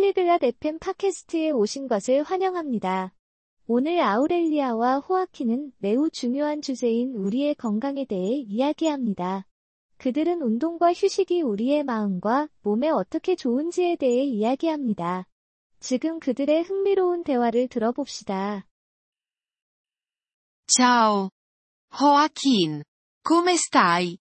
[0.00, 3.12] 폴리글랏 FM 팟캐스트에 오신 것을 환영합니다.
[3.66, 9.46] 오늘 아우렐리아와 호아키는 매우 중요한 주제인 우리의 건강에 대해 이야기합니다.
[9.98, 15.26] 그들은 운동과 휴식이 우리의 마음과 몸에 어떻게 좋은지에 대해 이야기합니다.
[15.80, 18.66] 지금 그들의 흥미로운 대화를 들어봅시다.
[20.66, 21.28] Ciao.
[21.92, 22.84] Joaquin.
[23.28, 24.16] Come stai?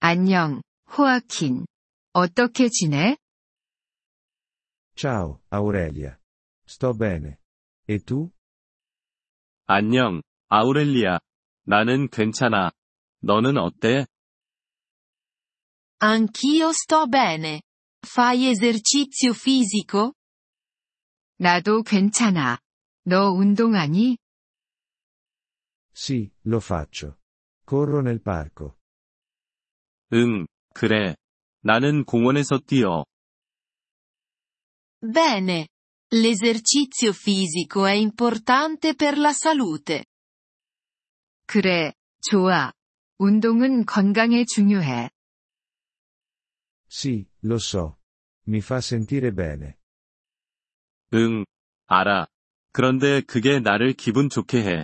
[0.00, 0.60] 안녕,
[0.98, 1.64] 호아킨.
[2.12, 3.16] 어떻게 지내?
[4.99, 6.19] Ciao, Aurelia.
[6.65, 7.39] Sto bene.
[7.87, 8.31] E tu?
[9.67, 11.19] 안녕, 아우렐리아.
[11.63, 12.71] 나는 괜찮아.
[13.21, 14.05] 너는 어때?
[15.99, 17.61] Anch'io sto bene.
[18.05, 20.13] Fai esercizio fisico?
[21.39, 22.59] 나도 괜찮아.
[23.05, 24.17] 너 운동하니?
[25.93, 27.17] Sì, lo faccio.
[27.65, 28.77] Corro nel parco.
[30.13, 31.15] 응, 그래.
[31.61, 33.05] 나는 공원에서 뛰어.
[34.99, 35.69] Bene.
[36.13, 40.05] L'esercizio fisico è importante per la salute.
[41.45, 42.71] 그래, 좋아.
[43.17, 45.09] 운동은 건강에 중요해.
[46.87, 47.99] Sì, lo so.
[48.47, 49.77] Mi fa sentire bene.
[51.13, 51.45] 응,
[51.87, 52.27] 알아.
[52.71, 54.83] 그런데 그게 나를 기분 좋게 해.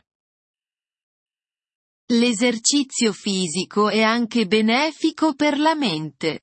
[2.11, 6.41] L'esercizio fisico è anche benefico per la mente.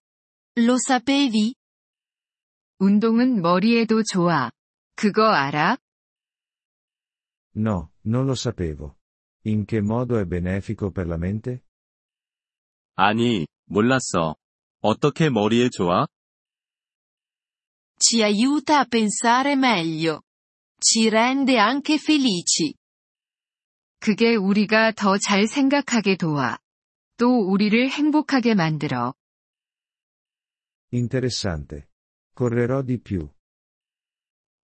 [0.60, 1.54] Lo sapevi?
[2.83, 4.51] 운동은 머리에도 좋아.
[4.95, 5.77] 그거 알아?
[7.55, 8.97] No, non lo sapevo.
[9.45, 11.63] In che modo è benefico per la mente?
[12.95, 14.35] 아니, 몰랐어.
[14.81, 16.07] 어떻게 머리에 좋아?
[17.97, 20.23] Ci aiuta a pensare meglio.
[20.77, 22.75] Ci rende anche felici.
[23.99, 26.59] 그게 우리가 더 잘 생각하게 도와.
[27.15, 29.13] 또 우리를 행복하게 만들어.
[30.91, 31.87] Interessante.
[32.33, 33.29] Correrò di più.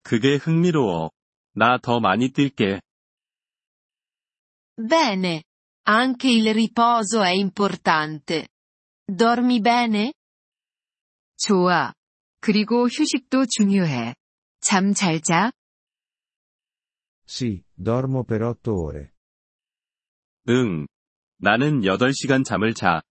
[0.01, 1.11] 그게 흥미로워.
[1.53, 2.81] 나 더 많이 뛸게.
[4.75, 5.43] Bene.
[5.87, 8.47] Anche il riposo è importante.
[9.05, 10.13] Dormi bene?
[11.37, 11.93] 좋아.
[12.39, 14.15] 그리고 휴식도 중요해.
[14.61, 15.51] 잠 잘 자?
[17.25, 19.11] Sì, dormo per otto ore.
[20.47, 20.87] 응.
[21.37, 23.01] 나는 8시간 잠을 자.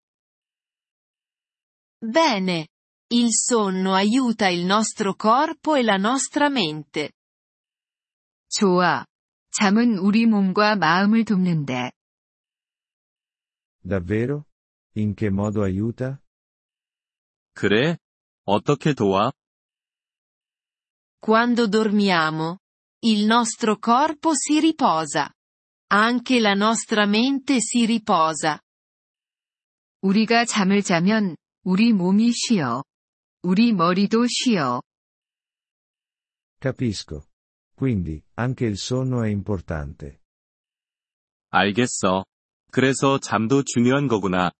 [2.00, 2.68] Bene.
[3.13, 7.11] Il sonno aiuta il nostro corpo e la nostra mente.
[8.49, 9.05] 좋아.
[9.51, 11.91] 잠은 우리 몸과 마음을 돕는데.
[13.83, 14.45] Davvero?
[14.95, 16.19] In che modo aiuta?
[17.53, 17.97] 그래?
[18.45, 19.31] 어떻게 도와?
[21.19, 22.59] Quando dormiamo,
[23.05, 25.31] il nostro corpo si riposa.
[25.91, 28.59] Anche la nostra mente si riposa.
[30.01, 32.83] 우리가 잠을 자면 우리 몸이 쉬어.
[33.42, 34.82] 우리 머리도 쉬어.
[36.60, 37.24] Capisco.
[37.76, 40.18] Quindi, anche il sonno è importante.
[41.50, 42.24] 알겠어.
[42.72, 44.50] 그래서 잠도 중요한 거구나.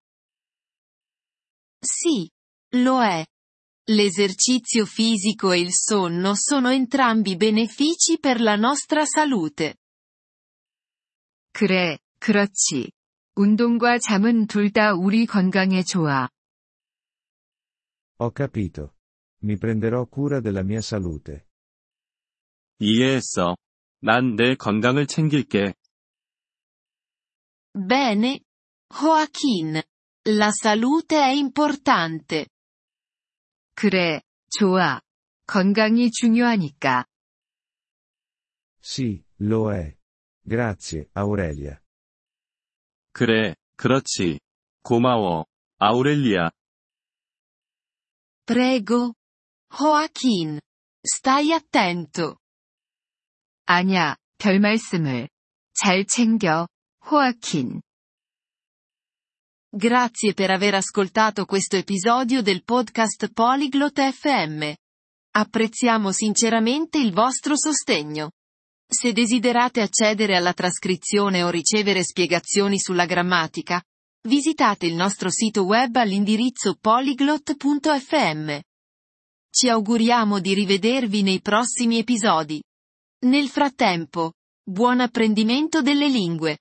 [1.83, 2.31] Sì,
[2.75, 3.27] lo è.
[3.91, 9.75] L'esercizio fisico e il sonno sono entrambi benefici per la nostra salute.
[11.53, 12.93] 그래, 그렇지.
[13.35, 16.29] 운동과 잠은 둘 다 우리 건강에 좋아.
[18.18, 18.96] Ho capito.
[19.44, 21.48] Mi prenderò cura della mia salute.
[22.80, 23.56] 이해했어.
[24.02, 25.74] 난 내 건강을 챙길게.
[27.74, 28.42] Bene.
[28.90, 29.82] Joaquin.
[30.26, 32.48] La salute è importante.
[33.76, 35.02] 그래, 좋아.
[35.48, 37.06] 건강이 중요하니까.
[38.80, 39.98] Sì, lo è.
[40.46, 41.82] Grazie, Aurelia.
[43.14, 44.40] 그래, 그렇지.
[44.84, 45.46] 고마워.
[45.80, 46.52] 아우렐리아.
[48.48, 49.14] Prego.
[49.70, 50.60] Joaquin.
[51.06, 52.38] Stai attento.
[53.66, 55.30] 아냐, 별 말씀을.
[55.74, 56.68] 잘 챙겨,
[57.06, 57.82] 호아킨.
[59.76, 64.72] Grazie per aver ascoltato questo episodio del podcast Polyglot FM.
[65.36, 68.32] Apprezziamo sinceramente il vostro sostegno.
[68.88, 73.82] Se desiderate accedere alla trascrizione o ricevere spiegazioni sulla grammatica,
[74.29, 78.61] visitate il nostro sito web all'indirizzo polyglot.fm.
[79.51, 82.63] Ci auguriamo di rivedervi nei prossimi episodi.
[83.21, 86.59] Nel frattempo, buon apprendimento delle lingue.